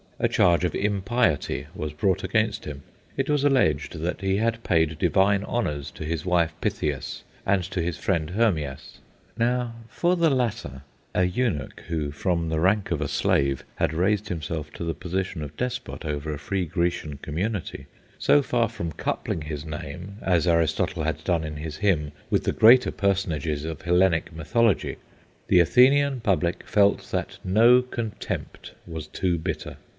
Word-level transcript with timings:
A 0.17 0.27
charge 0.27 0.63
of 0.63 0.75
impiety 0.75 1.65
was 1.75 1.93
brought 1.93 2.23
against 2.23 2.65
him. 2.65 2.83
It 3.17 3.27
was 3.29 3.43
alleged 3.43 3.93
that 4.01 4.21
he 4.21 4.37
had 4.37 4.63
paid 4.63 4.99
divine 4.99 5.43
honours 5.43 5.89
to 5.91 6.03
his 6.03 6.25
wife 6.25 6.53
Pythias 6.61 7.23
and 7.43 7.63
to 7.65 7.81
his 7.81 7.97
friend 7.97 8.31
Hermias. 8.31 8.99
Now, 9.35 9.73
for 9.89 10.15
the 10.15 10.29
latter, 10.29 10.83
a 11.15 11.23
eunuch, 11.23 11.81
who 11.87 12.11
from 12.11 12.49
the 12.49 12.59
rank 12.59 12.91
of 12.91 13.01
a 13.01 13.07
slave 13.07 13.63
had 13.75 13.93
raised 13.93 14.29
himself 14.29 14.71
to 14.73 14.83
the 14.83 14.93
position 14.93 15.41
of 15.43 15.57
despot 15.57 16.03
over 16.05 16.31
a 16.31 16.39
free 16.39 16.65
Grecian 16.65 17.17
community, 17.17 17.87
so 18.19 18.43
far 18.43 18.69
from 18.69 18.91
coupling 18.91 19.41
his 19.43 19.65
name 19.65 20.17
(as 20.21 20.47
Aristotle 20.47 21.03
had 21.03 21.23
done 21.23 21.43
in 21.43 21.57
his 21.57 21.77
hymn) 21.77 22.11
with 22.29 22.43
the 22.43 22.51
greatest 22.51 22.97
personages 22.97 23.65
of 23.65 23.81
Hellenic 23.83 24.31
mythology, 24.33 24.97
the 25.47 25.59
Athenian 25.59 26.21
public 26.21 26.63
felt 26.67 27.09
that 27.11 27.37
no 27.43 27.81
contempt 27.81 28.73
was 28.87 29.07
too 29.07 29.39
bitter. 29.39 29.77